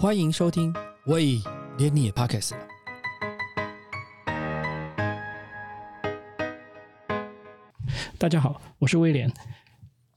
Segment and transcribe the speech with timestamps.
[0.00, 0.72] 欢迎收听，
[1.06, 1.40] 喂，
[1.76, 2.52] 连你也 Podcast。
[8.16, 9.28] 大家好，我是威廉。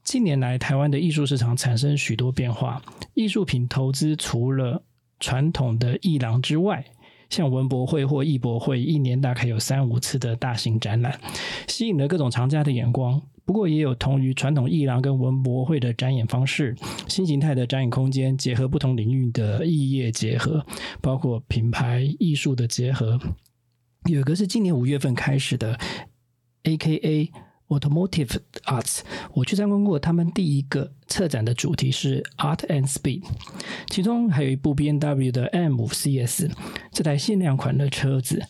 [0.04, 2.80] 近年来，台湾的艺术市场产生许多变化，
[3.14, 4.84] 艺术品投资除了
[5.18, 6.84] 传统的艺廊之外，
[7.28, 11.20] 像文博会或艺博会，一年大概有三五次的大型展览，
[11.66, 13.20] 吸引了各种藏家的眼光。
[13.44, 16.76] 不过，也有同于传统艺廊跟文博会的展演方式，
[17.08, 20.64] 新形态的展演空间，结合不同领域的艺业结合，
[21.00, 23.20] 包括品牌艺术的结合。
[24.06, 25.78] 有一个是今年五月份开始的
[26.64, 27.30] ，A.K.A。
[27.68, 29.00] Automotive Arts，
[29.32, 33.22] 我去参观过，他们第一个策展的主题是 Art and Speed，
[33.88, 36.50] 其中还有一部 B N W 的 M 五 C S
[36.90, 38.42] 这台限量款的车子，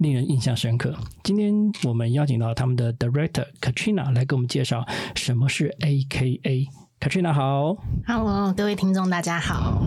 [0.00, 0.94] 令人印象深刻。
[1.22, 1.54] 今天
[1.84, 4.82] 我们邀请到他们的 Director Katrina 来给我们介绍
[5.14, 6.66] 什么是 A K A。
[6.98, 9.84] Katrina 好，Hello，各位听众大家好。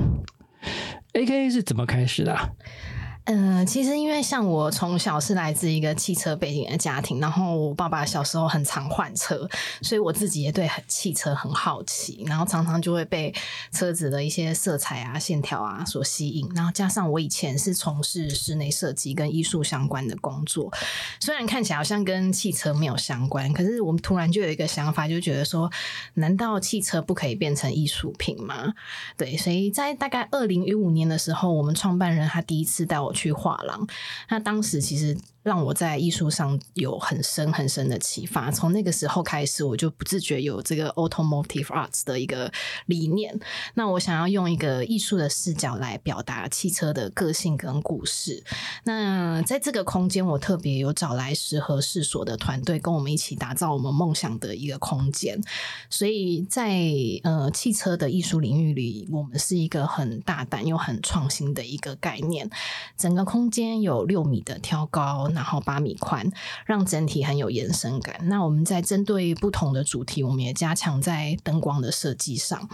[1.13, 2.37] A K A 是怎么开始的？
[3.25, 9.47] 嗯，其实因为像我从小是来自一个汽车背景的家庭，然后我爸爸小时候很常换车，
[9.81, 13.33] 所以我自己也对汽车很好奇，然后常常就会被
[13.71, 16.51] 车子的一些色彩啊、线条啊所吸引。
[16.53, 20.69] 然后加上我以前是从事室内设计跟艺术相关的工作，
[21.21, 25.71] 虽然看起来好像跟汽车没有相关，可是我们突然就有一个想法，就觉得说，
[26.15, 28.73] 难道汽车不可以变成艺术品吗？
[29.15, 33.12] 对，所以在大概二零一五年的时候，我们创办人他第一次带我。
[33.13, 33.87] 去画廊，
[34.29, 35.15] 那当时其实。
[35.43, 38.49] 让我在艺术上有很深很深的启发。
[38.49, 42.51] 从那个时候开始，我就不自觉有这个 automotive arts 的一个
[42.85, 43.37] 理念。
[43.73, 48.41] 那我想要用一个艺术的视角来表达汽车的个性跟故事。
[48.85, 55.41] 那在这个空间，我特别有找来十和事所的团队，跟我们一起打造我们梦想的一个空间。
[55.89, 56.81] 所以在
[57.23, 62.49] 呃汽车的艺术领域里，我们是一个很大胆又很创新的一个概念。
[62.97, 65.29] 整个空间有六米的挑高。
[65.33, 66.31] 然后八米宽，
[66.65, 68.15] 让整体很有延伸感。
[68.23, 72.69] 那我们在针对不同的主题，我们也加强在灯光的设计上。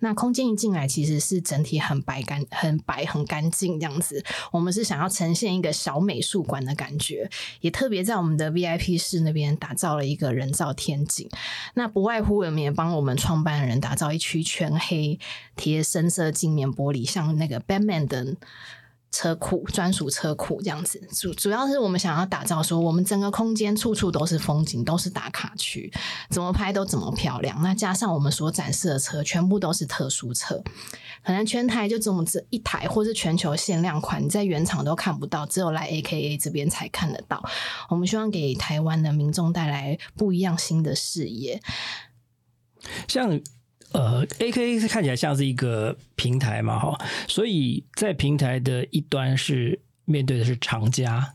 [0.00, 4.22] 那空间一进来，其实是整体很白干、很白、很干净这样子。
[4.50, 7.30] 我们是想要呈现一个小美术馆的感觉，
[7.62, 11.26] 也特别在我们的 VIP 室那边打造了一个人造天井。
[11.72, 15.18] 那不外乎我们也帮我们创办人打造一区全黑
[15.56, 18.36] 贴深色镜面玻璃，像那个 Batman 的。
[19.14, 25.92] 车库专属车库这样子，主主要是我们想要打造说，我们整个空间处处都是风景，都是打卡区，
[26.30, 27.62] 怎么拍都怎么漂亮。
[27.62, 30.60] 那加上我们所展示的车，全部都是特殊车，
[31.24, 37.40] 可能全台就这么这一台，或是全球限量款，你在原厂都看不到，只有来 AKA 这边才看得到。
[37.90, 41.62] 我们希望给台湾的民众带来不一样新的视野，
[43.06, 43.40] 像。
[43.94, 51.34] 呃，A K 是看起来像是一个平台嘛，哈，所以在平台的一端是面对的是厂家。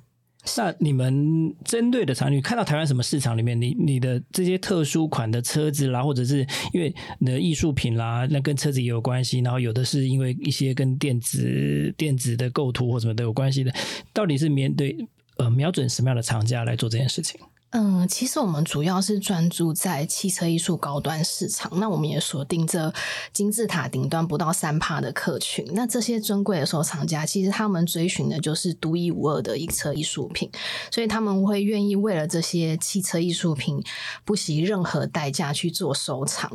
[0.57, 13.73] 那你们针对的厂，你看到台湾什么市场里面，你你的这些特殊款的车子啦，或者是因为你的艺术品啦，那跟车子也有关系，然后有的是因为一些跟电子电子的构图或什么都有关系的，
[14.11, 14.97] 到底是面对
[15.37, 17.39] 呃瞄准什么样的厂家来做这件事情？
[17.71, 22.91] 嗯，其实我们主要是专注在汽车艺术高端市场，那我们也锁定这
[23.31, 25.63] 金字塔顶端不到三帕的客群。
[25.73, 30.49] 那这些尊贵的收藏家，其实他们追寻的就是独一无二的一车艺术品，
[30.89, 33.79] 所以他们会愿意为了这些汽车艺术品
[34.25, 36.49] 不惜任何代价去做收藏。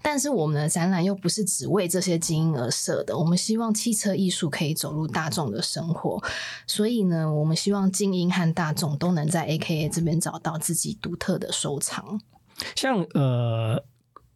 [0.00, 6.22] 但是我们的展览又不是只为这些精英而设的，我们希望汽车艺术可以走入大众的生活，
[6.66, 10.53] 所以呢，我们希望精英和大众都能在 AKA 这边找到。
[10.58, 12.20] 自己独特的收藏，
[12.76, 13.82] 像呃，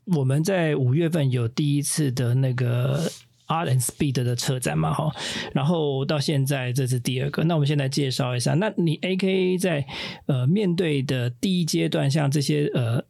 [0.07, 3.11] 我们在五月份有第一次的那个
[3.47, 5.15] Art and Speed 的车展嘛，哈，
[5.53, 7.43] 然后到现在这是第二个。
[7.45, 9.87] 那我们现在介绍一下，那你 AKA 在
[10.27, 13.05] 呃面对的第一阶段，像这些呃。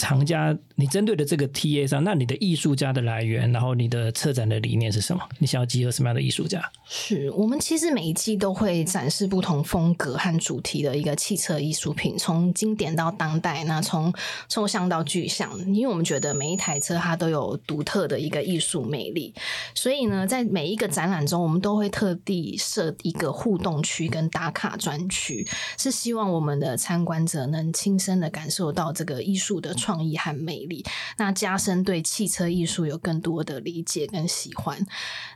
[0.00, 5.20] 藏家，你针对的这个 TA 上，那你的艺术家的来源，然后你的策展的理念是什么？
[5.40, 6.62] 你想要集合什么样的艺术家？
[6.88, 14.14] 是我们其实每一季都会展示不同风格和主题的一个汽车艺术品，从经典到当代，那从
[14.48, 19.34] 抽象到具象，因为我们觉得每一台车它都有独特的一个艺术魅力，
[19.74, 25.44] 所以呢，在每一个展览中，我们都会特地设一个互动区跟打卡专区，
[25.76, 29.74] 是希望我们的参观者能亲身的感受到这个艺术的。
[29.78, 30.67] 创意和魅力，
[31.16, 34.86] 那加深对汽车艺术有更多的理解跟喜欢。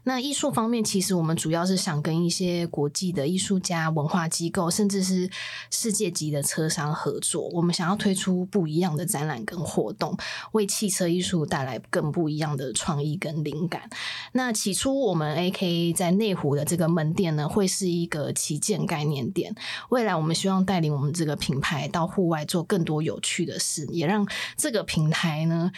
[0.04, 5.30] 那艺术方面，其实我们主要是想跟一些国际的艺术家、文化机构，甚至是
[5.70, 7.48] 世界级的车商合作。
[7.50, 10.16] 我们想要推出不一样的展览跟活动，
[10.52, 13.88] 为汽车艺术带来更不一样的创意跟灵感。
[14.32, 15.92] 那起初我们 A.K.
[15.92, 19.54] 在内湖的这个门店呢，会是一个旗舰概念店。
[19.90, 24.26] 未来我们希望带领我们这个品牌到户外做更多有趣的事，也让
[24.56, 25.70] 这个平台呢，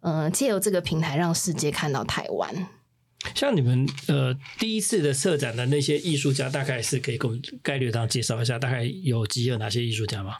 [0.00, 2.68] 呃，借由这个平台让世界看到台湾。
[3.34, 10.36] 像你们呃第一次的策展的那些艺术家，大概是可以给我们概略上介绍一下，大概有集有哪些艺术家吗？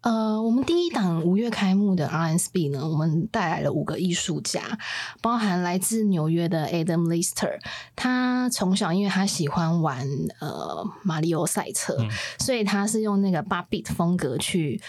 [0.00, 4.60] 呃，我们第一档五月开幕的 RSB 呢，我们带来了五个艺术家，
[5.22, 7.58] 包含来自纽约的 Adam Lister，
[7.94, 10.06] 他从小因为他喜欢玩
[10.40, 11.96] 呃马里奥赛车，
[12.38, 14.80] 所以他是用那个八 bit 风格去。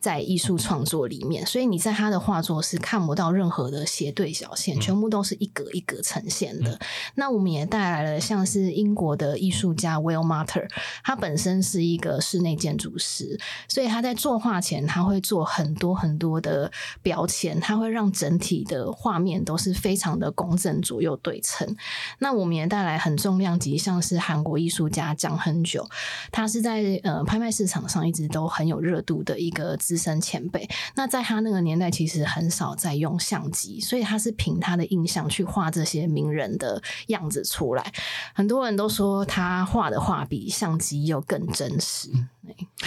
[0.00, 6.78] 在艺术创作里面，所以你在他的画作是看不到任何的斜对角线，全部都是一格一格呈现的。
[7.16, 10.66] 那我们也带来了像是英国的艺术家 Will Matter，
[11.04, 13.38] 他本身是一个室内建筑师，
[13.68, 16.72] 所以他在作画前他会做很多很多的
[17.02, 21.76] 标签，他会让整体的画面都是非常的工整、左右对称。
[22.20, 25.86] 那我们也带来很重量级，像是韩国艺术家蒋很久，
[26.32, 29.76] 他是在呃拍卖市场上一直都很有热度的一个。
[29.90, 37.92] 资深前辈，那在他那个年代，其实很少在用相机，所以他是凭他的印象去画这些名人的样子出来。
[38.32, 42.08] 很多人都说他画的画比相机又更真实。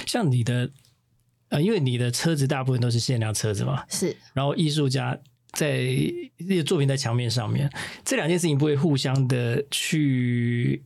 [0.08, 0.70] 像你的，
[1.50, 4.16] 呃，因为你的车子大部分都是限量车子嘛，是。
[4.34, 5.20] 然后艺术家
[5.52, 5.76] 在
[6.38, 7.70] 这些作品在墙面上面，
[8.06, 10.82] 这两件事情不会互相的去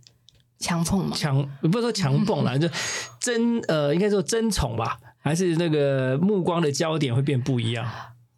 [0.58, 1.16] 强碰吗？
[1.16, 2.68] 强不是说强碰啦， 就
[3.20, 5.00] 争呃，应该说争宠吧。
[5.28, 7.86] 还是那个目光的焦点会变不一样。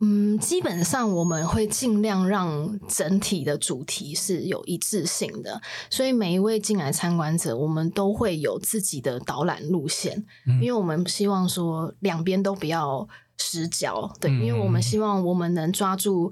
[0.02, 10.26] 嗯，基本上我们会尽量让整体的主题是有一致性的，所以每一位进来参观者，我们都会有自己的导览路线，
[10.62, 13.08] 因为我们希望说两边都不要
[13.38, 14.12] 失焦。
[14.20, 16.32] 对，因为我们希望我们能抓住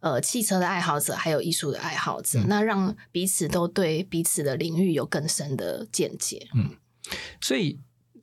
[0.00, 6.48] 呃汽车的爱好者，还有艺术的爱好者，那让彼此都对彼此的领域有更深的见解。
[6.54, 6.70] 嗯，
[7.40, 7.78] 所以。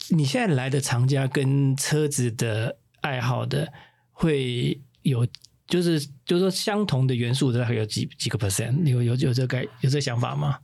[0.09, 3.71] 你现在来的藏家跟车子的爱好的
[4.11, 5.25] 会有，
[5.67, 8.83] 就是就是说相同的元素大概有几几个 percent？
[8.85, 10.59] 有有有这个有这想法吗？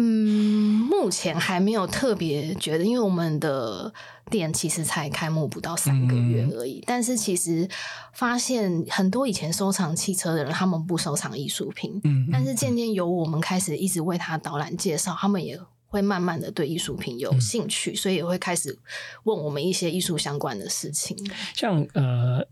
[0.00, 3.92] 嗯，目前还没有特别觉得，因为我们的
[4.30, 6.84] 店其实才开幕不到三个月而已。
[6.86, 7.68] 但是其实
[8.12, 15.58] 发现很多以前收藏汽车的人，他们不收藏艺术品，嗯，但是渐渐由我们开始一直为他导览介绍，他们也。
[15.88, 18.78] 会慢慢的对艺术品有兴趣，所以也会开始
[19.24, 21.16] 问我们一些艺术相关的事情。
[21.54, 22.46] 像呃，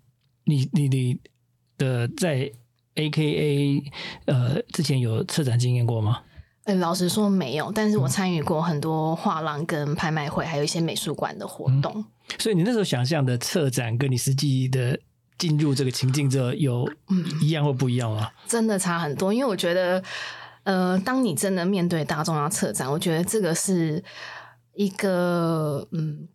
[0.45, 1.21] 你你你
[1.77, 2.51] 的在
[2.95, 3.93] A K A
[4.25, 6.23] 呃之前有策展经验过吗？
[6.65, 12.05] 呃，老实说没有，但是我参与过很多画廊跟拍卖会，还有一些美术馆的活动。
[12.39, 14.99] 所以你那时候想象的策展，跟你实际的
[15.39, 16.91] 进入这个情境之后，有
[17.43, 18.31] 一样或不一样吗？
[18.49, 20.03] 真的差很多，因为我觉得。
[20.67, 24.03] 呃，当你真的面对大众要策展，我觉得这个是
[24.75, 26.27] 一个嗯，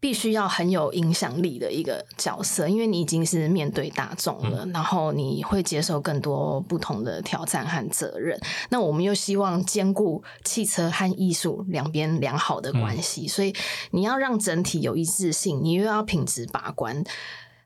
[0.00, 8.36] 必须要很有影响力的一个角色，因为你已经是面对大众了，然后你会接受更多不同的挑战和责任。
[8.70, 13.54] 那我们又希望兼顾汽车和艺术两边良好的关系，所以
[13.92, 17.04] 你要让整体有一致性，你又要品质把关。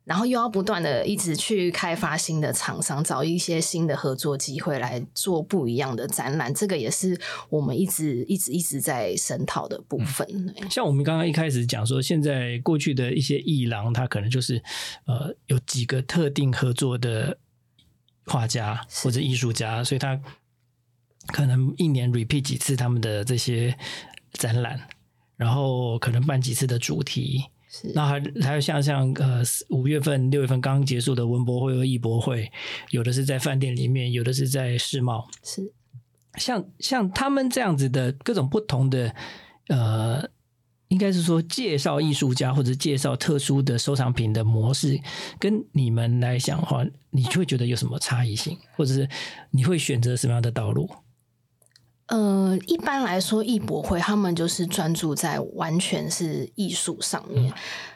[0.06, 7.20] 然后又要不断的一直去开发新的厂商，找一些新的合作机会来做不一样的展览，这个也是
[7.50, 10.54] 我们一直一直一直在深讨的部分。
[10.70, 14.62] 像我们刚刚一开始讲说，现在过去的一些艺廊，它可能就是
[15.06, 17.38] 呃有几个特定合作的
[18.26, 20.20] 画家或者艺术家，所以他
[21.32, 23.76] 可能一年 repeat 几次他们的这些
[24.34, 24.86] 展览，
[25.36, 27.46] 然后可能办几次的主题。
[27.94, 32.50] 那还还有像像呃五月份六月份刚刚结束的文博会和艺博会，
[32.90, 35.26] 有的是在饭店里面，有的是在世贸。
[35.42, 35.72] 是
[36.36, 39.14] 像像他们这样子的各种不同的
[39.68, 40.22] 呃，
[40.88, 45.00] 应该是说介绍艺术家或者介绍特殊的收藏品的模式，
[45.38, 49.08] 跟你们来讲的话，你就会觉得有什么差异性，或者是
[49.50, 50.88] 你会选择什么样的道路？
[52.06, 57.52] 呃，一般来说，艺博会他们就是专注在完全是艺术上面。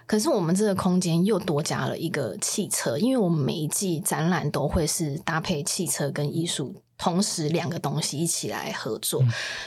[0.07, 9.23] 可是我们这个空间又多加了一个汽车，因为我们每一季展览都会是搭配汽车跟艺术同时两个东西一起来合作，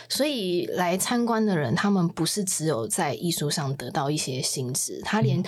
[0.10, 5.42] 所以来参观的人，他们不是只有在艺术上得到一些新知，他连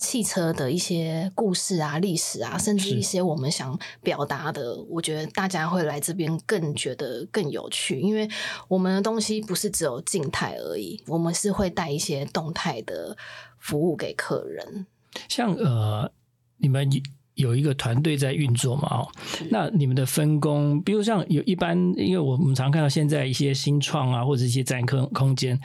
[0.00, 8.26] 汽车的一些故事啊、历史啊，甚至一些我们想表达的，我觉得大家会来这边更觉得更有趣，因为
[8.66, 13.14] 我们的东西不是只有静态而已，我们是会带一些动态的
[13.58, 14.86] 服务给客人。
[15.28, 16.10] 像呃，
[16.56, 16.90] 你们
[17.34, 18.88] 有一个团队在运作嘛？
[18.88, 19.08] 哦，
[19.50, 25.60] 那你们的分工，比如像有一般，因为我们常看到现在一些新创啊，或者一些展空空间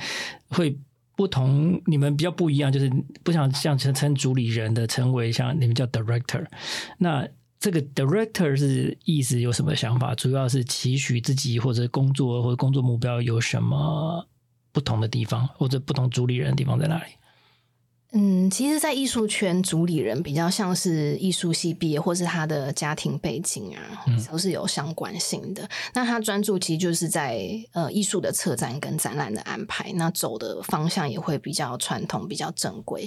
[0.49, 0.77] 会。
[1.15, 2.91] 不同，你们比较不一样，就是
[3.23, 6.45] 不想像称称主理人的称为像你们叫 director，
[6.97, 7.27] 那
[7.59, 10.13] 这个 director 是意思有什么想法？
[10.13, 14.27] 主要是期许自己或者工作或者工作目标有什么
[14.71, 17.05] 不同的地方，或者不同主理人的地方在哪里？
[18.17, 25.67] 嗯，其实，在艺术圈，主理人比较像是艺术系毕业，或是他的家庭背景啊，都是有相关性的。
[25.93, 33.05] 那他专注其实就是在呃艺术的策展跟展览的安排，那走的方向也会比较传统、比较正规。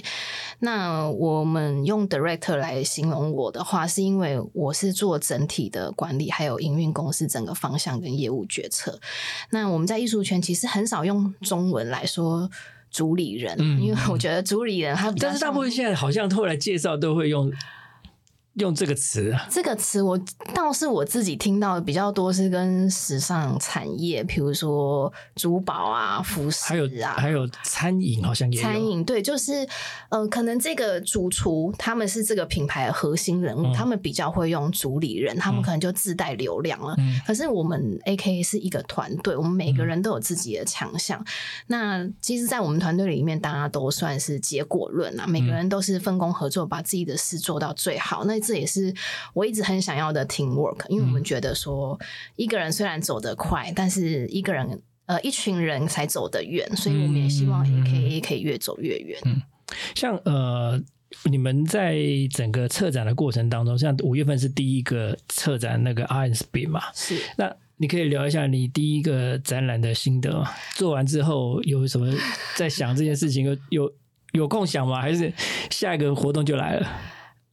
[0.59, 9.01] 那我们用 director 来形容我的话，是因为我是做整体的管理，还有营运公司整个方向跟业务决策。
[9.49, 12.51] 那我们在艺术圈其实很少用中文来说。
[12.91, 17.51] 主理人，嗯因为我觉得主理人他但是大部分现在好像后来介绍都会用
[18.59, 20.19] 用这个词啊，这个词，我
[20.53, 29.67] 倒是我自己听到的比较多是跟时尚产业，比如说珠宝啊、服饰还有啊，还有餐饮好像也有餐饮对，就是
[30.09, 36.93] 呃，可能这个主厨他们是这个品牌的核心人物，嗯他们比较会用主理人，他们可能就自带流量了。
[36.97, 41.23] 嗯可是我们 A K 是一个团队，我们每个人都有自己的强项。
[41.67, 48.25] 那其实，在我们团队里面，大家都算是结果论啊，每个人都是分工合作，把自己的事做到最好。
[48.25, 48.93] 那这也是
[49.33, 51.97] 我一直很想要的 team work，因为我们觉得说，
[52.35, 54.81] 一个人虽然走得快，但是一个人。
[55.09, 59.19] 呃，一群人才走得远，所以我们也希望嗯 A K A 可以越走越远。
[59.25, 59.41] 嗯
[59.95, 60.79] 像呃，
[61.23, 61.97] 你们在
[62.31, 70.47] 整个策展的过程当中，像五月份是第一个策展那个 R N S B 嘛，是，那你可以聊一下你第一个展览的心得吗？
[70.75, 72.13] 做完之后有什么
[72.55, 73.43] 在想这件事情？
[73.43, 73.93] 有有
[74.33, 75.01] 有空想吗？
[75.01, 75.33] 还是
[75.71, 76.87] 下一个活动就来了？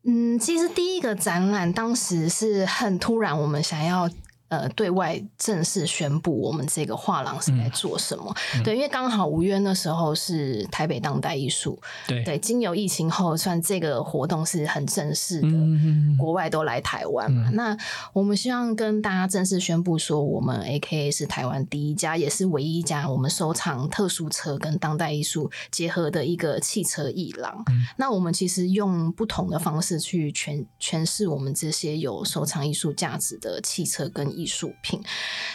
[0.06, 4.08] 嗯，其实第一个展览当时是很突然，我们想要。
[4.48, 8.34] 呃，对外正式宣布我们这个画廊是在做什么？
[8.62, 17.50] 对，因为刚好吴渊那时候是台北当代艺术，对对，经由疫情后，算这个活动是很正式的，嗯国外都来台湾嘛。
[17.54, 17.76] 那
[18.12, 27.64] 我们希望跟大家正式宣布说，我们 AKA 是台湾第一家，也是唯一一家我们收藏特殊车跟当代艺术结合的一个汽车艺廊。
[27.96, 35.02] 那我们其实用不同的方式去诠诠释我们这些有收藏艺术价值的汽车跟艺术品。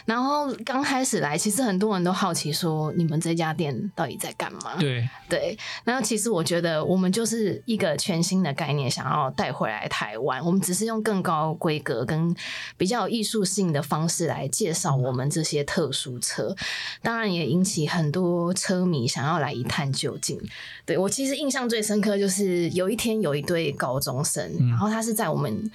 [0.05, 4.75] 然后刚开始来，其实很多人都好奇说，你们这家店到底在干嘛？
[4.79, 10.43] 对，对，然后其实我觉得我们就是一个全新的概念，想要带回来台湾。
[10.43, 12.35] 我们只是用更高规格跟
[12.77, 16.55] 比较有艺术性的方式来介绍我们这些特殊车，
[17.03, 20.41] 当然也引起很多车迷想要来一探究竟。
[20.85, 25.71] 对我其实印象最深刻就是有一天有一对高中生，然后他是在我们。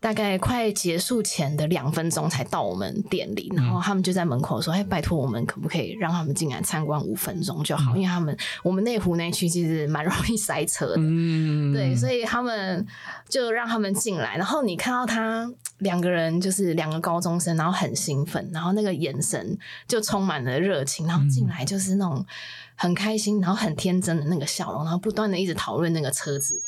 [0.00, 7.96] 大概快结束前的两分钟才到我们店里，然后他们就在门口说：“哎，拜托我们可不可以让他们进来参观五分钟就好？
[7.96, 12.86] 因为他们我们内湖那区其实蛮容易塞车的，嗯，对，所以他们
[13.28, 14.36] 就让他们进来。
[14.36, 22.24] 然后你看到他两个人就是两个高中生，然后很兴奋，然后那个眼神就充满了热情，然后进来就是那种
[22.76, 26.62] 很开心，然后很天真的那个笑容，然后不断的一直讨论那个车子。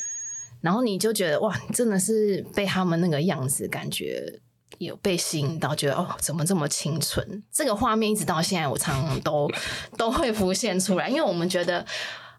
[0.61, 4.41] 然后你就觉得哇，真的是被他们那个样子感觉
[4.79, 7.43] 有被吸引到，觉得哦，怎么这么清纯？
[7.53, 9.51] 这个画面一直到现在，我常常都
[9.97, 11.85] 都会浮现出来，因为我们觉得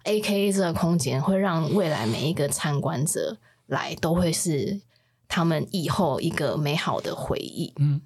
[0.04, 3.38] A K A 这个空间会让未来每一个参观者
[3.68, 4.82] 来都会是
[5.28, 7.74] 他们以后一个美好的回忆。
[7.78, 8.02] 嗯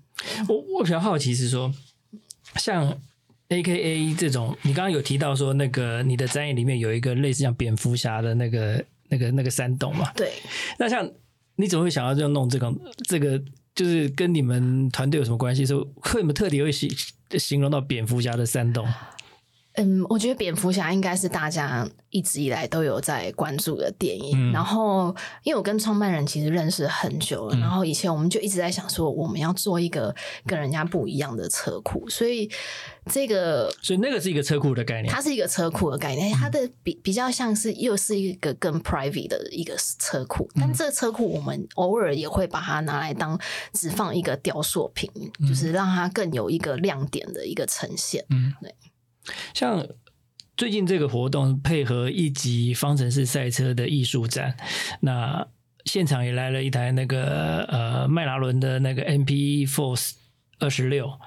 [0.48, 1.74] 我我比较好奇是说，
[2.56, 2.98] 像
[3.50, 10.12] A K A 这种，你刚刚有提到说那个你的展演里面有一个类似像蝙蝠侠的那个那个那个山洞嘛？
[10.16, 10.32] 对，
[10.80, 11.10] 那像
[11.56, 12.74] 你怎么会想要这样弄这个
[13.08, 13.42] 这个？
[13.76, 15.66] 就是跟你们团队有什么关系？
[15.66, 16.90] 说会你们特地会形
[17.38, 18.88] 形容到蝙蝠侠的山洞？
[19.78, 24.38] 嗯，我觉得蝙蝠侠应该是大家一直以来都有在关注的电影。
[24.38, 25.14] 嗯然后，
[25.44, 30.16] 因为我跟创办人其实认识很久了，然后以前我们就一直在想说，我们要做一个
[30.46, 32.50] 跟人家不一样的车库，所以
[33.12, 35.14] 这个所以那个是一个车库的概念。
[35.14, 43.38] 它是一个车库的概念，它的比比较像是又是一个更 private 的一个车库，但这个车库我们偶尔也会把它拿来当
[43.74, 45.10] 只放一个雕塑品，
[45.48, 48.26] 就是让它更有一个亮点的一个呈现。
[48.30, 48.74] 嗯对，
[49.54, 49.86] 像
[50.58, 54.56] 最近这个活动配合一级方程式赛车的艺术展，
[55.02, 55.46] 那
[55.86, 60.14] 现场也来了一台那个呃迈拉伦的那个 MP Force
[60.60, 61.20] 二十六。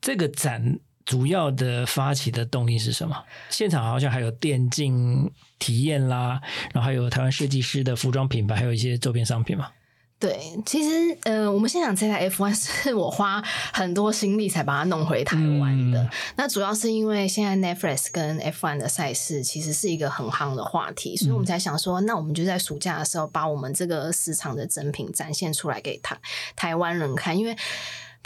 [0.00, 3.24] 这个展主要的发起的动力是什么？
[3.48, 6.40] 现场好像还有电竞体验啦，
[6.72, 9.68] 然后还有台湾设计师的服装品牌，还有一些周边商品嘛。
[10.18, 13.42] 对，其实呃，我们现场这台 F1 是我花
[13.72, 16.02] 很多心力才把它弄回台湾的。
[16.02, 26.18] 嗯那主要是因为现在 Netflix 跟 F1 的赛事其实是一个很夯的话题，所以我们才想说，那我们就在暑假的时候把我们这个市场的珍品展现出来给台
[26.54, 27.54] 台湾人看，因为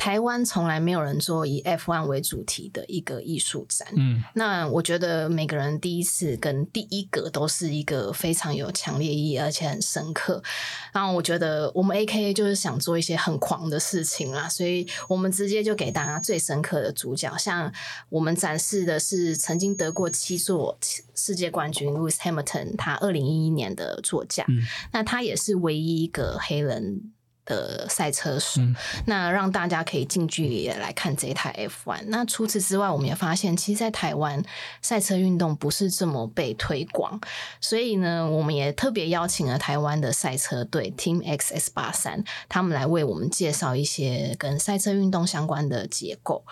[0.00, 3.86] 台湾从来没有人做以 F1 为主题的一个艺术展。
[3.96, 10.42] 嗯那我觉得每个人第一次跟第一个都是一个非常有强烈意义，而且很深刻。
[10.90, 17.36] 然后我觉得我们 A K A 就是想做一些很狂的事情啦，所以我们直接就给大家最深刻的主角。
[17.36, 17.70] 像
[18.08, 20.78] 我们展示的是曾经得过七座
[21.14, 27.12] 世界冠军 Lewis Hamilton，他二零一一年的座驾，嗯那他也是唯一一个黑人。
[27.54, 28.76] 的赛车手，嗯
[29.06, 31.52] 那让大家可以近距离的来看这一台
[31.84, 32.04] F1。
[32.06, 34.42] 那除此之外，我们也发现，其实，在台湾
[34.80, 37.20] 赛车运动不是这么被推广，
[37.60, 46.44] 所以呢，我们也特别邀请了台湾的赛车队 Team XS 八三，他们来为我们介绍一些跟赛车运动相关的结构。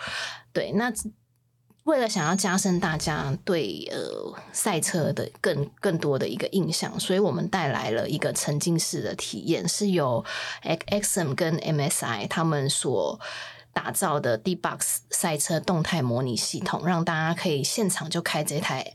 [0.51, 0.91] 对，那
[1.89, 10.23] 为了想要加深大家对呃赛车的更更多的一个印象，所以我们带来了一个沉浸式的体验，是由
[10.63, 13.19] XM 跟 MSI 他们所
[13.73, 18.93] 打造的 D-Box 赛车动态模拟系统，让大家可以现场就开这台。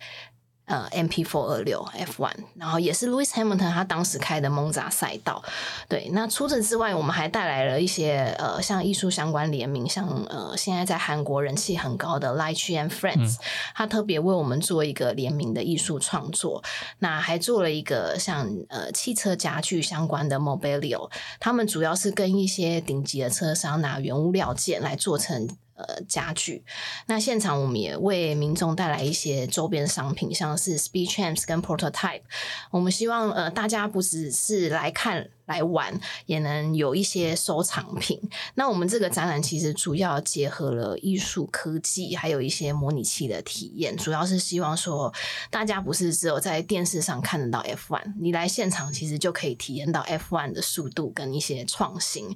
[0.67, 5.43] 呃，MP Four 二六 F One，然后也是 Lewis Hamilton 他当时开的蒙扎赛道。
[5.89, 13.37] 对，那除此之外，我们还带来了一些呃，像艺术相关联名，像呃，现在在韩国人气很高的 Lychee and Friends，、
[13.75, 16.63] 他特别为我们做一个联名的艺术创作。
[17.01, 25.47] 那还做了一个像呃汽车家具相关的 Mobilio，他们主要是跟一些顶级的车商拿原物料件来做成。
[25.75, 26.63] 呃，家具。
[27.07, 32.23] 那现场我们也为民众带来一些周边商品，像是 Speed Champs 跟 Prototype。
[32.71, 38.21] 我们希望呃大家不只是来看来玩，也能有一些收藏品。
[38.55, 45.13] 那我们这个展览其实主要结合了艺术、科技，还有一些模拟器的体验，主要是希望说
[45.51, 52.35] 大家不是只有在电视上看得到 F1，你来现场其实就可以体验到 F1 的速度跟一些创新。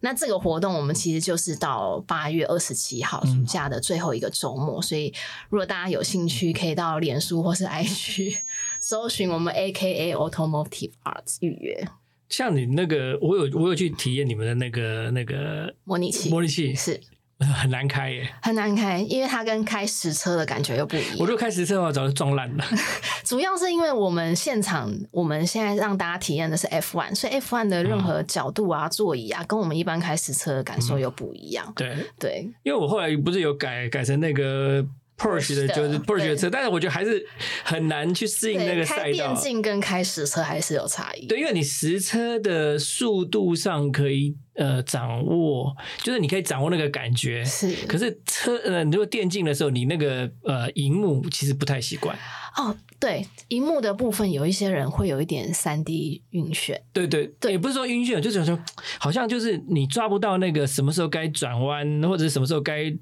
[0.00, 5.12] 那这个活动我们其实就是到八月二十七号暑假的最后一个周末，所以
[5.48, 8.36] 如果大家有兴趣，可以到脸书或是 IG
[8.80, 11.88] 搜寻我们 AKA Automotive Arts 预约
[12.28, 17.00] 像你那个，我有我有去体验你们的那个那个模拟器，模拟器，是
[17.38, 18.28] 很难开耶。
[18.42, 21.16] 很难开，因为它跟开实车的感觉又不一样。
[21.18, 22.64] 我如果开实车的话，早就撞烂了。
[23.24, 31.72] 主要是因为我们现场，我们现在让大家体验的是 F one，所以 F one 的任何角度啊、座椅啊，跟我们一般开实车的感受又不一样。
[31.76, 34.84] 对，对，因为我后来不是有改改成那个
[35.18, 37.26] Porsche 的，就是 Porsche 的车，但是我觉得还是
[37.64, 39.12] 很难去适应那，个赛道。
[39.12, 41.26] 电竞跟开实车还是有差异。
[41.26, 47.44] 对，因为你实车的速度上可以呃掌握，就是你可以掌握那个感觉。
[47.44, 52.16] 是，可是车呃，你如果电竞的时候，你那个呃荧幕其实不太习惯。
[52.56, 58.58] 哦，对，荧幕的部分有一些人会有一点三 D 晕眩，对对对也不是说晕眩，就是说
[58.98, 62.92] 好像就是你抓不到那个什么时候该转弯，或者是什么时候该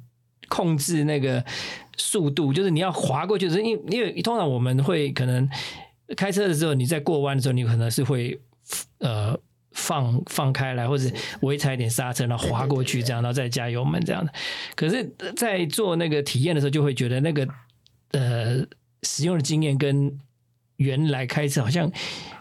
[0.48, 1.44] 控制那个
[1.96, 5.48] 速度，就是你要滑过去，是因因为通常我们会可能
[6.16, 8.40] 开车的时候，你在过弯的时候，你可能是会
[8.98, 9.38] 呃。
[9.78, 11.06] 放放开来，或者
[11.42, 14.32] 微踩一点刹车，然后滑过去，这样，然后再加油门这样的。
[14.74, 15.06] 可是，
[15.36, 17.46] 在做那个体验的时候，就会觉得那个
[18.12, 18.64] 呃
[19.02, 20.18] 使用的经验跟
[20.76, 21.92] 原来开车好像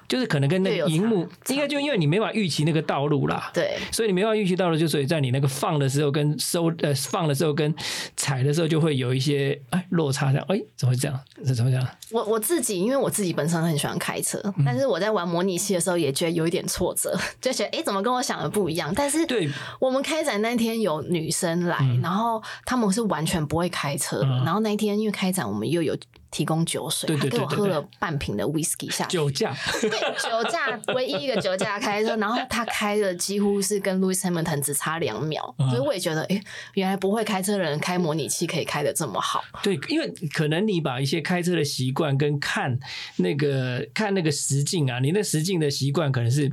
[0.07, 7.73] 就是可能跟那个荧幕，应该就因为你没法预期那个道路啦，对，所以你没办法预期道路，就所以在你那个放的时候跟收呃放的时候跟
[8.15, 10.45] 踩的时候就会有一些哎落差，这样。
[10.49, 11.19] 哎怎么会这样？
[11.45, 11.87] 是怎么这样？
[12.11, 14.63] 我我自己，因为我自己本身很喜欢开车，嗯。
[14.65, 18.93] 但是我在玩模拟器的时候也觉得有一点挫折， 就觉得哎，怎么跟我想的不一样？
[18.95, 19.49] 但是对。
[19.79, 24.43] 我们开展那天有女生来，然后他们是完全不会开车的，嗯。
[24.45, 25.97] 然后那一天因为开展我们又有
[26.31, 35.69] 提供酒水，对对她给我喝了半瓶的 whisky 下去，酒驾，对酒驾唯一一个酒驾开车，然后他开的几乎是跟 Louis Hamilton 只差两秒，嗯。
[35.69, 36.41] 所以我也觉得，哎、
[36.73, 39.43] 原来不会开车的人开模拟器可以开的这么好。
[39.63, 42.77] 对，因为可能你把一些开车的习惯跟看
[43.17, 46.51] 那个看那个实境啊，你那实境的习惯可能是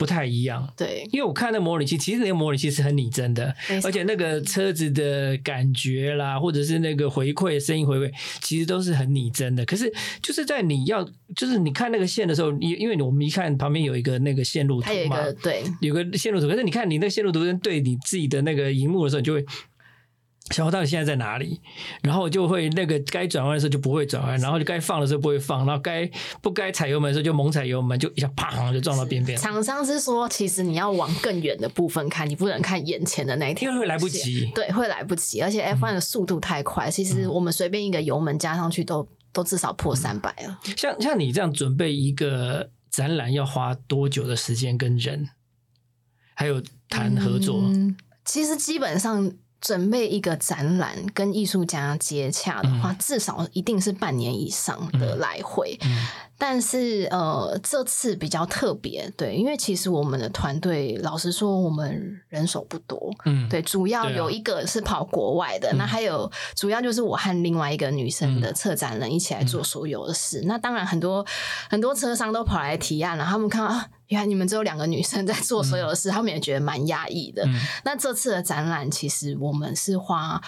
[0.00, 0.66] 不太一样。
[0.74, 8.10] 对，因为我看那模拟器，其实那个模拟器是很拟真的，而且那个车子的感觉啦，或者是那个回馈声音回馈，
[8.40, 9.62] 其实都是很拟真的。
[9.66, 11.04] 可是就是在你要，
[11.36, 19.44] 就是你看那个线的时候，因因为我们一看旁边有一个那个线路图嘛对有个线路图，可是你看你那个线路图跟对你自己的那个荧幕的时候，你就会。
[20.50, 21.60] 小花到底现在在哪里？
[22.02, 26.10] 然后就会那个该转弯的时候就不会转弯，然后就该放的时候不会放，然后该
[26.40, 34.50] 不该踩油门的时候就猛踩油门，就一下砰就撞到边边，厂商是说，其实你要往更远的部分看，你不能看眼前的那一条，因为会来不及。
[34.54, 40.58] 对，会来不及，而且 F1 的速度太快，其实我们随便一个油门加上去都都至少破三百了。
[40.76, 45.28] 像像你这样准备一个展览要花多久的时间跟人，
[46.34, 47.60] 还有谈合作？
[47.62, 55.78] 嗯，其实基本上准备一个展览跟艺术家接洽的话，至少一定是半年以上的来回。
[55.82, 56.06] 嗯。
[56.38, 65.76] 但是呃，这次比较特别，对，因为其实我们的团队，老实说，我们人手不多，嗯，对，主要有一个是跑国外的，嗯。
[65.76, 70.42] 那还有主要就是我和另外一个女生的策展人一起来做所有的事。
[70.46, 71.26] 那当然很多
[71.68, 77.42] 很多车商都跑来提案了，他们看原来你们只有两个女生在做所有的事，他们也觉得蛮压抑的。
[77.46, 80.40] 嗯那这次的展览，其实我们是花。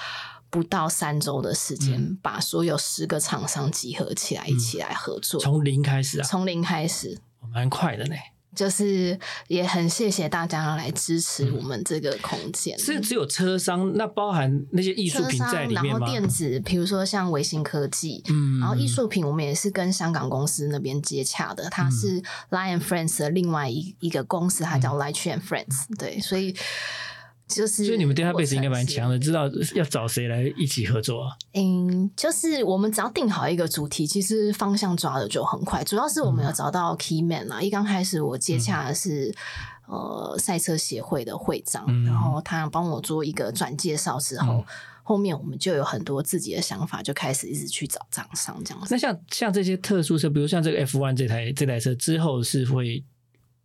[0.53, 7.19] 不到三周的时间，嗯把所有十个厂商集合起来，一起来合作，从零开始啊，从零开始。
[7.51, 8.15] 蛮快的呢。
[8.55, 12.79] 就是也很谢谢大家来支持我们这个空间。
[12.79, 16.07] 是只有车商，那包含那些艺术车品在商，然后里面吗？
[16.07, 26.55] 电子，比如说像维新科技，嗯，然后艺术品我们也是跟香港公司那边接洽的，它是 Lion Friends 的另外一一个公司，它叫 Light and Friends，对，所以
[27.55, 31.37] 就是，所以你们 database 应该蛮强的，知道要找谁来一起合作啊？
[31.55, 35.85] 嗯，就是我们只要定好一个主题，其实方向抓的就很快。
[35.85, 39.35] 主要是我们有找到 key man 啊，一刚开始我接洽的是、
[39.87, 44.65] 呃赛车协会的会长，嗯然后他帮我做一个转介绍之后，
[45.03, 48.89] 后面我们就有很多自己的想法，就开始一直去找厂商这样子。
[48.91, 53.05] 那像像这些特殊车，比如像这个 F one 这台这台车之后是会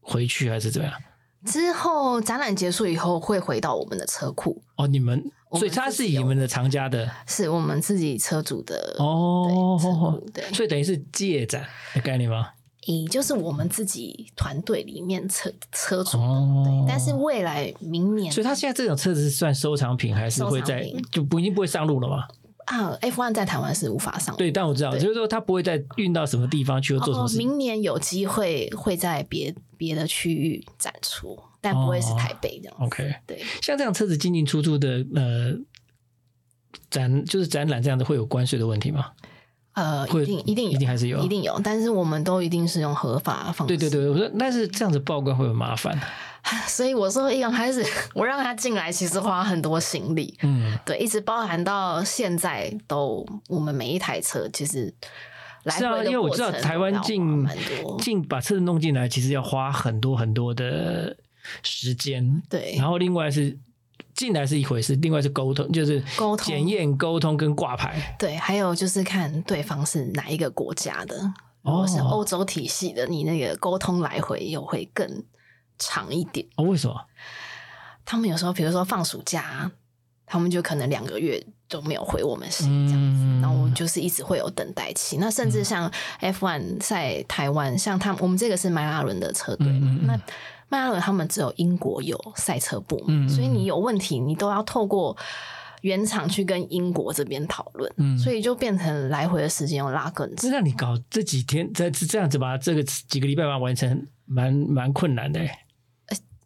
[0.01, 1.01] 回去还是怎么样？
[1.45, 5.23] 之后展览结束以后，会回到我们的车库，哦，你们
[5.53, 12.49] 所以它是你们的藏家的是我们自己车主的哦对所以等于是借展的概念吗？
[12.85, 16.23] 也就是我们自己团队里面车车主的。
[16.23, 22.23] 哦对，但是未来明年，所以他现在这种车子是算收藏品，还是会在就不一定不会上路了嘛？
[22.67, 24.37] 啊，F one 在台湾是无法上的。
[24.37, 27.47] 对，但我知道，对就是说它不会再运到什么地方去，做什么哦，事情。
[27.47, 32.83] 明年有机会会在别别的区域展出，但不会是台北这样子。
[32.85, 35.53] OK，对，像这样车子进进出出的呃
[36.89, 39.11] 展，就是展览这样子，会有关税的问题吗？
[39.73, 43.77] 呃，会一定一定一定还是有一定有，但是我们都一定是用合法的方式。
[43.77, 45.97] 对对对，我说但是这样子报关会有麻烦。
[46.67, 50.37] 所以我说一刚开始 我让他进来，其实花很多心力。
[50.41, 54.93] 嗯，对，一直包含到现在都，我们每一台车其实
[55.63, 57.47] 来回是啊，因为我知道台湾进
[57.99, 61.15] 进把车子弄进来，其实要花很多很多的
[61.63, 62.41] 时间。
[62.49, 63.57] 对然后另外是
[64.13, 68.15] 进来是一回事，另外是沟通，就是沟通检验、沟通跟挂牌。
[68.17, 71.15] 对，还有就是看对方是哪一个国家的。
[71.61, 75.05] 如哦果是欧洲体系的，你那个沟通来回又会更
[75.77, 76.45] 长一点。
[76.55, 76.95] 哦，为什么？
[78.05, 79.71] 他们有时候，比如说放暑假，
[80.25, 85.17] 他们就可能两个月都没有回我们信这样子，嗯然后就是一直会有等待期。
[85.17, 90.19] 那甚至像 F1 在台湾，像他们我们这个是迈拉伦的车队那
[90.69, 95.15] 迈拉伦他们只有英国有赛车部嘛，嗯嗯所以你有问题，你都要透过。
[95.81, 100.41] 原厂去跟英国这边讨论，嗯所以就变成来回的时间要拉更长。
[100.41, 105.59] 是让你搞这几天，这这样子把这个几个礼拜完完成，蛮蛮困难的欸。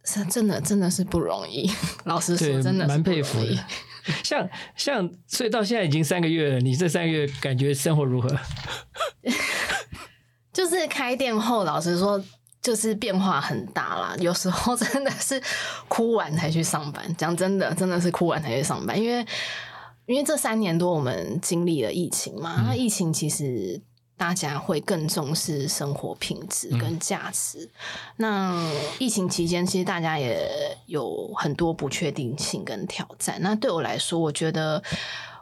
[0.04, 1.70] 是真的，真的是不容易。
[2.04, 3.56] 老实说，真的是蛮佩服的。
[4.24, 8.28] 像像，所以到现在已经三个月了，你这三个月感觉生活如何？
[10.52, 12.22] 就是开店后，老实说，
[12.60, 14.16] 就是变化很大啦。
[14.18, 15.40] 有时候真的是
[15.86, 19.24] 哭完才去上班，讲真的，真的是哭完才去上班，因为
[20.06, 23.80] 因为这三年多我们经历了疫情嘛，嗯那疫情其实。
[24.16, 27.68] 大家会更重视生活品质嗯跟价值。
[28.16, 28.56] 那
[28.98, 33.38] 疫情期间，其实大家也有很多不确定性跟挑战。
[33.40, 34.82] 那对我来说，我觉得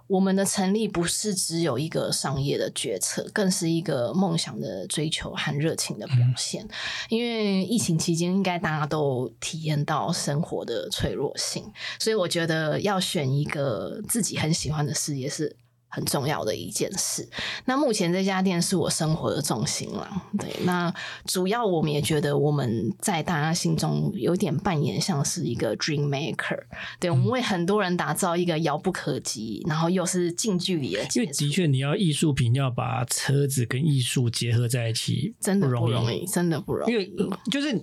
[0.06, 6.66] 我们的成立不是只有一个商业的决策，更是一个梦想的追求和热情的表现。
[7.08, 15.54] 因为疫情期间，应该大家都体验到生活的脆弱性，所以我觉得要选一个自己很喜欢的事业是
[15.90, 17.28] 很重要的一件事。
[17.66, 20.48] 那目前这家店是我生活的重心了，对。
[20.64, 20.92] 那
[21.26, 26.58] 主要我们也觉得我们在大家心中有点扮演像是一个 dream maker，
[26.98, 36.92] 对，我们为很多人打造一个遥不可及，然后又是近距离的，因为的确你要艺术品要把车子跟艺术结合在一起，真的不容容易，真的不容易。
[36.92, 37.12] 因为
[37.50, 37.82] 就是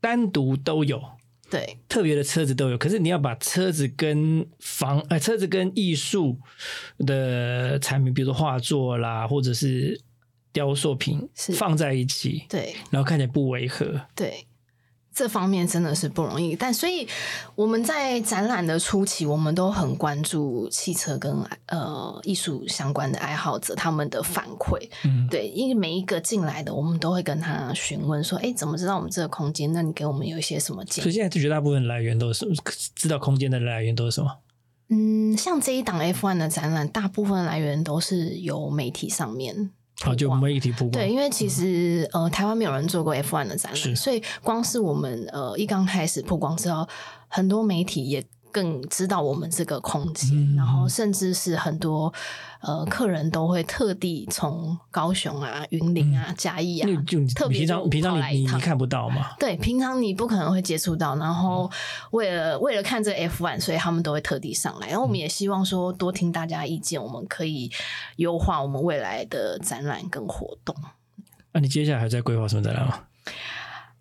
[0.00, 1.15] 单独都有。
[1.50, 6.38] 对，特别的车子都有，可是你要把车子跟房，呃，车子跟艺术
[7.06, 10.00] 的产品，比如说画作啦，或者是
[10.52, 14.00] 雕塑品放在一起，对，然后看起来不违和。
[14.14, 14.46] 对，
[15.16, 16.54] 这方面真的是不容易。
[16.54, 17.08] 但所以
[17.54, 21.34] 我们在展览的初期，我们都很关注汽车跟
[21.68, 24.78] 呃艺术相关的爱好者他们的反馈。
[25.04, 29.72] 嗯，对，因为每一个进来的，我们都会跟他询问说：“哎，怎么知道我们这个空间？
[29.72, 32.46] 那你给我们有一些什么建议所以现在绝大部分来源都是？
[32.94, 34.30] 知道空间的来源都是什么？？”
[34.88, 39.70] 嗯，像这一档 F one 的展览，大部分来源都是由媒体上面
[40.02, 40.90] 好，就媒体曝光。
[40.90, 46.86] 对，因为其实、呃，台湾没有人做过 F one 的展览，所以光是我们呃一刚开始曝光之后，
[47.28, 48.22] 很多媒体也
[48.56, 52.10] 更知道我们这个空间，嗯然后甚至是很多
[52.62, 59.32] 呃客人都会特地从高雄啊、云林啊、嘉义啊，就你特别平常平常你你看不到嘛？
[59.38, 61.70] 对，平常你不可能会接触到，然后
[62.12, 64.88] 为了为了看这 F one，所以他们都会特地上来。
[64.88, 67.70] 然后我们也希望说多听大家意见，我们可以
[68.16, 70.74] 优化我们未来的展览跟活动。
[71.52, 73.00] 那、你接下来还在规划什么展览吗？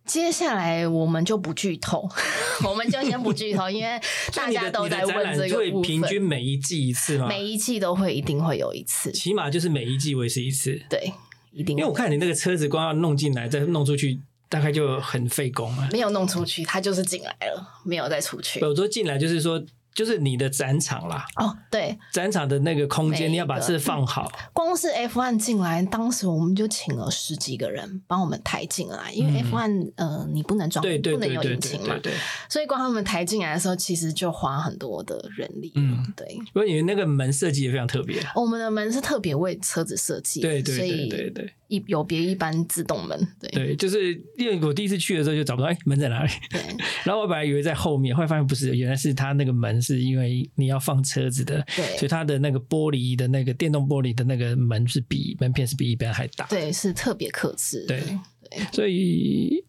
[0.06, 2.08] 接下来我们就不剧透，
[2.68, 4.00] 我们就先不剧透，因为
[4.34, 6.22] 大家都在问这个会部平均。
[6.22, 7.28] 每一季一次吗？
[7.28, 10.80] 每一季都会一定会有一次，起码就是每一季维持一次。
[10.90, 11.12] 对，
[11.52, 11.76] 一定。
[11.78, 15.90] 因为我看你那个车子光要弄进来再弄出去，大概就很费工了。
[15.92, 18.64] 没有弄出去，他就是进来了，没有再出去。
[18.64, 19.62] 我说进来就是说，
[19.96, 24.30] 就是你的展场啦，哦，对，展场的那个空间，你要把车放好。
[24.52, 32.18] 光是 F one 进来，当时我们就请了十几个人帮我们抬进来，因为嗯 F one 呃你不能装，对对不能有对对引擎嘛对对，对。
[32.50, 35.72] 所以光他们抬进来的时候，其实就花很多的人力。
[35.76, 38.22] 嗯，对，因为你那个门设计也非常特别。
[38.36, 46.32] 我们的门是特别为车子设计的，对对对对对一有别一般自动门，对对，就是因为我第一次去的时候就找不到，哎，门在哪里？
[46.50, 46.62] 对
[47.04, 56.46] 然后我本来以为在后面，后来发现不是，原来是它那个门是因为你要放车子的，对所以它的那个玻璃的那个电动玻璃的那个门是比门片是比一般还大。
[56.48, 58.00] 对，是特别克制对。
[58.00, 59.66] 对所以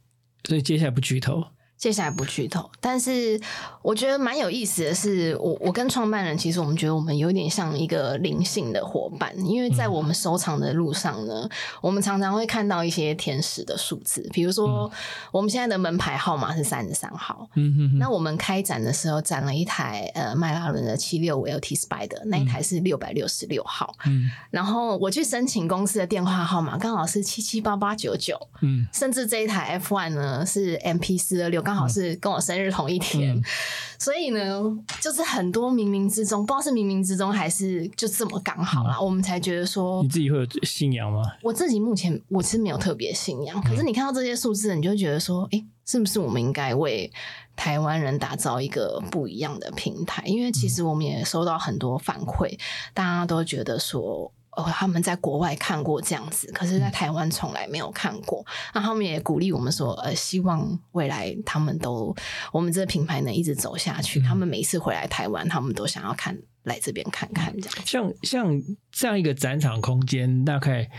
[0.46, 1.42] 所以接下来不剧透。
[1.77, 3.39] 接下来不剧透，但是
[3.83, 11.49] 我觉得蛮有意思的是，我我跟创办人其实我们觉得我们有点像一个灵性的伙伴，因为在我们收藏的路上呢，
[11.83, 14.91] 我们常常会看到一些天使的数字，比如说
[15.31, 17.49] 我们现在的门牌号码是三十三号。
[17.55, 23.95] 嗯哼哼，那我们开展的时候展了一台呃迈拉伦的七六五 LT Spider，那一台是六百六十六号。
[24.07, 28.39] 嗯 然后我去申请公司的电话号码，刚好是七七八八九九。
[28.62, 33.42] 嗯甚至这一台 F one 呢是 MP 四二六，刚好是跟我生日同一天，嗯
[33.98, 34.62] 所以呢，
[35.00, 41.22] 就是很多冥冥之中，不知道是冥冥之中还是就这么刚好啦，我们才觉得说你，自己会有信仰吗？
[41.42, 47.11] 我自己目前我是没有特别信仰，可是你看到这些数字，你就会觉得说，诶，是不是我们应该为
[47.57, 50.22] 台湾人打造一个不一样的平台？
[50.24, 52.57] 因为其实我们也收到很多反馈，
[52.94, 54.31] 大家都觉得说。
[54.57, 58.45] 哦，他们在国外看过这样子，可是在台湾从来没有看过。
[58.75, 62.14] 那他们也鼓励我们说，呃，希望未来他们都
[62.53, 64.21] 我们这个品牌能一直走下去。
[64.21, 67.79] 他们每一次回来台湾，他们都想要看来这边看看这样。
[67.85, 70.90] 像像这样一个展场空间，大概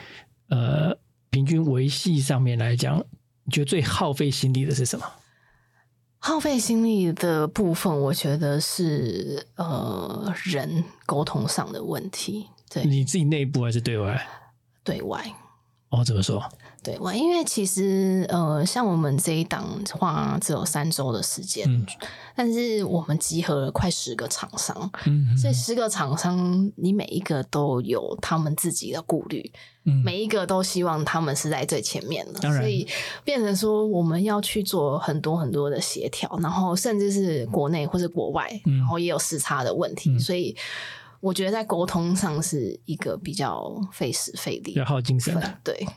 [0.50, 0.98] 呃
[1.32, 3.04] 平均维系上面来讲，
[3.44, 5.06] 你觉得最耗费心力的是什么？
[6.20, 14.28] 耗费心力的部分，我觉得是呃人沟通上的问题，对你自己内部还是对外？
[14.84, 15.24] 对外。
[15.90, 16.44] 哦，怎么说？
[16.84, 19.66] 对外，因为其实呃，像我们这一档
[19.98, 21.86] 话只有三周的时间，嗯
[22.36, 29.50] 但是我们集合了快十个厂商，嗯这十个厂商，你每一个都有他们自己的顾虑，
[29.86, 32.86] 嗯每一个都希望他们是在最前面的，当然所以
[33.24, 40.56] 变成说我们要去做很多很多的协调，然后甚至是国内或者国外，嗯然后也有时差的问题，嗯所以
[41.20, 45.60] 我觉得在沟通上是一个比较费时费力比较耗精神的。
[45.64, 45.88] 对。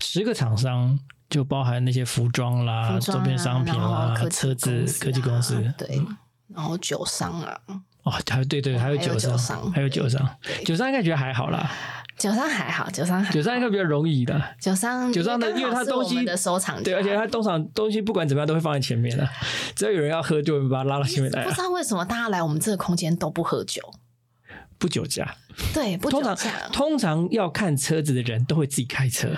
[0.00, 0.98] 十个厂商
[1.30, 6.02] 就包含那些服装啦、周边商品啦车子科技公司啊，对，
[6.54, 7.58] 然后酒商啊，
[8.02, 10.20] 哦，还有对对，还有酒商，还有酒商，
[10.66, 11.70] 酒商应该觉得还好啦，
[12.18, 14.38] 酒商还好，酒商酒商应该比较容易的。
[14.60, 19.26] 酒商酒商的因为它刚好是东西的收藏家，对，而且他东厂东西不管怎么样都会放在前面的，
[19.74, 21.48] 只要有人要喝，就会把他拉到前面来啊。
[21.48, 23.80] 不知道为什么大家来我们这个空间都不喝酒，
[24.82, 25.36] 不酒驾。
[25.72, 29.28] 对，不通常酒驾通常要看车子的人都会自己开车。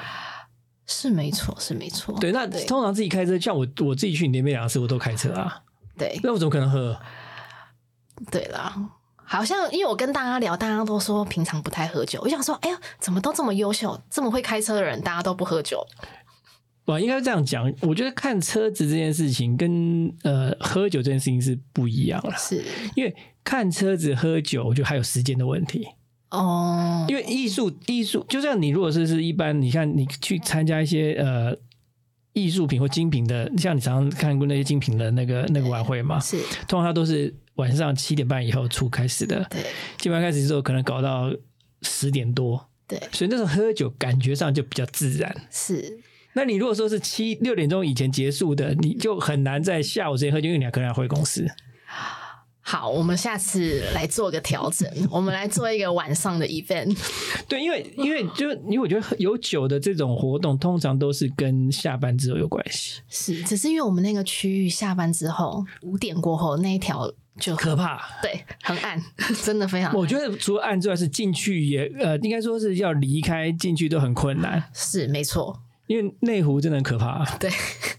[0.87, 2.19] 是没错，是没错。
[2.19, 5.61] 对，那通常自己开车，像我我自己去你那边两次，我都开车啊。
[5.99, 6.99] 对那我怎么可能喝？
[8.31, 8.75] 对啦。
[9.23, 12.19] 好像因为我跟大家聊，大家都说平常不太喝酒。
[12.23, 15.87] 我想说，哎呀，怎么都这么优秀，这么会开车的人，大家都不喝酒？
[16.87, 22.35] 我应该这样讲，我觉得看车子这件事情跟呃喝酒这件事情是不一样了。
[22.37, 22.63] 是
[22.95, 25.87] 因为看车子喝酒，我觉得还有时间的问题。
[26.31, 31.57] 哦，因为艺术艺术，就像你如果是是一般，你看你去参加一些呃
[32.33, 36.39] 艺术品或精品的，像你常常看过那些精品的那个那个晚会嘛，是。
[36.67, 39.63] 通常它都是晚上七点半以后出开始的，对。
[39.99, 41.33] 基本上开始之后可能搞到
[41.83, 42.99] 十点多，对。
[43.13, 45.33] 所以那时候喝酒感觉上就比较自然。
[45.53, 46.01] 是，
[46.33, 51.47] 那你如果说是七六点钟以前结束的，你就很难在下午时间喝酒，因为你还可能要回公司。
[52.67, 56.97] 好，我们下次来做个调整，我们来做一个晚上的 event。
[57.47, 68.01] 对，因为因为就因为我觉得有酒的这种活动，通常都是跟下班之后有关系，是，只是因为我们那个区域下班之后五点过后那一条就可怕。
[68.23, 68.99] 对很暗，
[69.45, 69.99] 真的非常暗。
[69.99, 77.23] 我觉得除了暗之外，是进去也呃，应该说是要离开进去都很困难，是没错，因为内湖真的很可怕。
[77.39, 77.51] 对，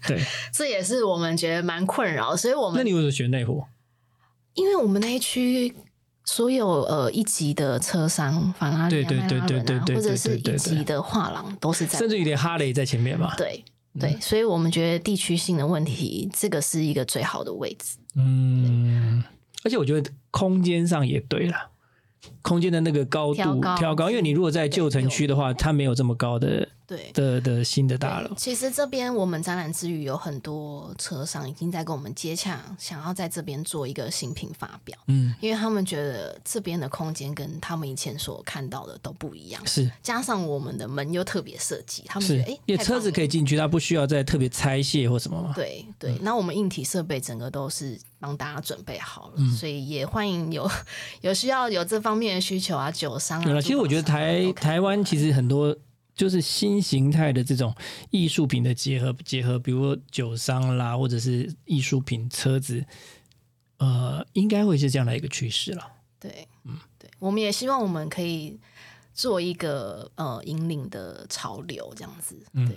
[0.08, 0.20] 对，
[0.52, 3.62] 这也是我们觉得蛮困扰，所以我们那你为什么选内湖？
[4.56, 5.72] 因为我们那一区
[6.24, 13.32] 所有呃一级的车商，法拉利、啊、对对对对对对或者是一级的画廊都是在甚至有点哈雷在前面嘛？
[13.36, 13.64] 对
[13.98, 17.96] 对，所以我们觉得地区性的问题，这个是一个最好的位置。
[18.14, 19.24] 嗯，
[19.64, 21.70] 而且我觉得空间上也对了，
[22.42, 27.10] 空间的那个高度挑高，因为你如果在旧城区的话，它没有这么高的对。
[27.12, 28.30] 的的新的大楼。
[28.36, 39.90] 其实这边我们展览之余，有很多车商已经在跟我们接洽，想要在这边做一个新品发表，嗯，因为他们觉得这边的空间跟他们以前所看到的都不一样，是。
[40.02, 45.52] 加上我们的门又特别设计，他们是觉得哎，，因为车子可以进去，它不需要再特别拆卸或什么嘛。
[45.54, 49.50] 对对，那我们硬体设备整个都是帮大家准备好了，嗯。
[49.50, 50.70] 所以也欢迎有
[51.22, 53.60] 有需要有这方面的需求啊，酒商啊。
[53.60, 55.74] 其实我觉得台台湾其实很多
[56.16, 57.72] 就是新形态的这种
[58.10, 62.84] 艺术品的结合，结合，比如说酒商啦，或者是艺术品、车子，
[63.76, 65.92] 呃，应该会是这样的一个趋势了。
[66.18, 68.58] 对，嗯，对，我们也希望我们可以
[69.12, 72.34] 做一个呃引领的潮流，这样子。
[72.54, 72.76] 嗯对，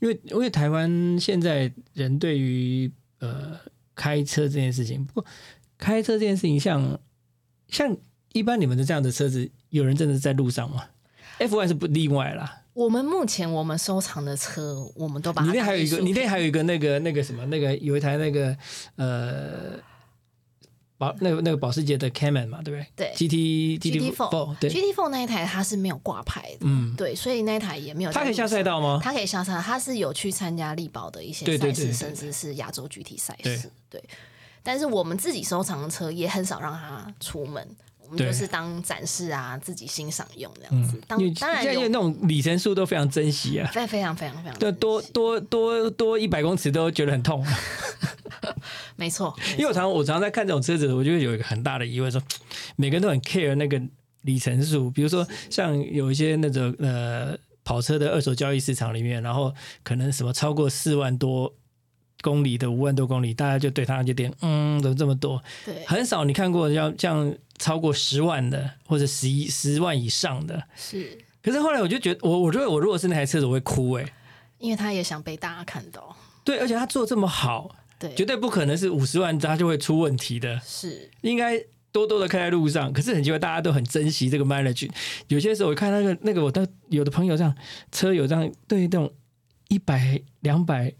[0.00, 3.58] 因为因为台湾现在人对于呃
[3.94, 5.26] 开车这件事情，不过
[5.78, 7.00] 开车这件事情像
[7.68, 7.96] 像
[8.34, 10.84] 一般你们的这样的车子，有人真的在路上吗
[11.38, 18.54] ？F one 是不例外啦，我们目前我们收藏的车，我们都把它你那还有一个，你那还有一个那个那个什么，那个有一台那个
[18.96, 19.80] 呃
[20.98, 22.86] 保那个那个保时捷的 Cayman 嘛，对不对？
[22.94, 28.12] 对，GT GT Four 对，GT Four 那一台它是没有挂牌的，嗯对，所以那一台也没有。
[28.12, 29.00] 它可以下赛，道吗？
[29.02, 34.04] 它可以下赛道，它是有去参加力宝的一些赛事，对对甚至是亚洲 GT 赛事，对。
[34.62, 37.66] 但是我们自己收藏的车也很少让它出门，
[38.06, 41.00] 我们对就是当展示啊，自己欣赏用这样子。
[41.06, 47.44] 当当然现在因为有那种里程数都非常珍惜啊，非非常非常非常对，多多多多一百公尺都觉得很痛。
[48.96, 52.22] 没错，因为我常我常在看这种车子，我就会有一个很大的疑问说，
[52.76, 53.80] 每个人都很 care 那个
[54.22, 61.52] 里程数，比如说像有一些那种呃跑车的二手交易市场里面，然后可能什么超过四万多
[62.22, 65.42] 公里的五万多公里，大家就对它就点嗯怎么这么多？
[65.64, 70.62] 对很少你看过像像超过十万的或者十一十万以上的。
[70.76, 74.04] 是可是后来我就觉得，我我觉得我如果是那台车子，我会哭哎、
[74.58, 80.58] 因为他也想被大家看到，对，而且他做这么好，对，绝对不可能是五十万他就会出问题的。
[80.64, 81.56] 是应该
[81.92, 82.92] 多多的开在路上。
[82.92, 84.90] 可是很奇怪，大家都很珍惜这个 manage。
[85.28, 87.54] 有些时候我看那个那个，我的有的朋友这样
[87.92, 89.12] 车友这样对这种
[89.68, 90.92] 一百两百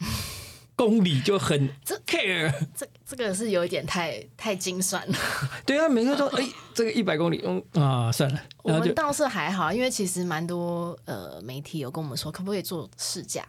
[0.76, 2.52] 公里就很这 care。
[2.76, 5.18] 这这个是有一点太太精算了。
[5.66, 13.44] 对啊，每个人都哎，这个一百公里，嗯啊，算了，我们倒是还好，因为其实蛮多呃媒体有跟我们说，可不可以做试驾？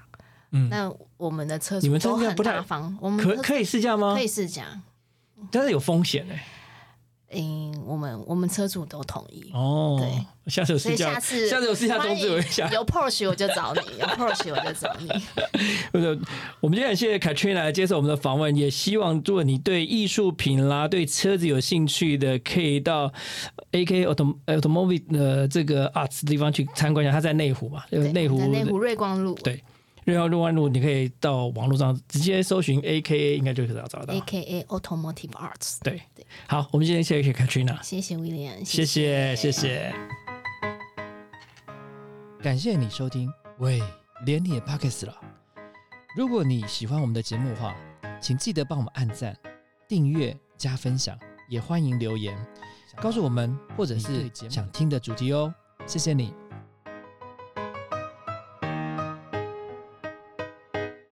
[0.51, 4.21] 嗯那我们的车你们主都很大方，我们可可以试驾吗可？
[4.21, 4.81] 以试驾。
[5.51, 6.45] 但是有风险哎。
[7.29, 9.51] 嗯，我们我们车主都同意。
[9.53, 12.69] 哦，对，下次有试驾，下次下次有试驾通知我一下。
[12.71, 15.09] 有 Porsche 我就找你，有 Porsche 我就找你。
[15.91, 16.17] 或者，
[16.61, 23.11] 我们今天很谢谢 Katrina 来接受我们的访问，也希望如果你对艺术品啦、对车子有兴趣的，可以到
[23.73, 27.11] AK Auto Automobile 的这个 Arts 的地方去参观一下。
[27.11, 29.33] 它在内湖嘛，内湖内湖瑞光路。
[29.43, 29.61] 对
[30.07, 34.21] 瑞奥路弯路，你可以到网络上直接搜寻 A K A，应该就可以找找到 A。
[34.21, 35.79] K A Automotive Arts。
[35.83, 36.01] 对，
[36.47, 39.93] 好，我们今天谢谢 Katrina，谢谢威廉，谢谢谢谢。
[42.41, 43.83] 感谢你收听，喂，
[44.25, 45.13] 连你也 Pockets 了。
[46.15, 47.75] 如果你喜欢我们的节目的话，
[48.21, 49.37] 请记得帮我们按赞、
[49.89, 52.33] 订阅、加分享，也欢迎留言
[53.01, 55.53] 告诉我们，或者是想听的主题哦。
[55.85, 56.33] 谢谢你。